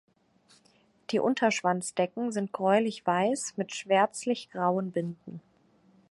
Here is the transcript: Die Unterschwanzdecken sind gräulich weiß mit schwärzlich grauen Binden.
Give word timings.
Die 1.11 1.19
Unterschwanzdecken 1.19 2.31
sind 2.31 2.53
gräulich 2.53 3.05
weiß 3.05 3.53
mit 3.57 3.71
schwärzlich 3.75 4.49
grauen 4.49 4.91
Binden. 4.91 5.41